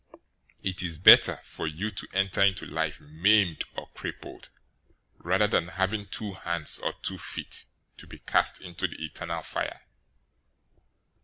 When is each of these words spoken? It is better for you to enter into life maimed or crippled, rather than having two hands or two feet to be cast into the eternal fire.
It 0.63 0.81
is 0.81 0.97
better 0.97 1.35
for 1.43 1.67
you 1.67 1.91
to 1.91 2.07
enter 2.11 2.41
into 2.41 2.65
life 2.65 2.99
maimed 2.99 3.65
or 3.75 3.87
crippled, 3.93 4.49
rather 5.19 5.45
than 5.45 5.67
having 5.67 6.07
two 6.07 6.33
hands 6.33 6.79
or 6.79 6.93
two 7.03 7.19
feet 7.19 7.65
to 7.97 8.07
be 8.07 8.17
cast 8.17 8.59
into 8.61 8.87
the 8.87 8.99
eternal 9.05 9.43
fire. 9.43 9.83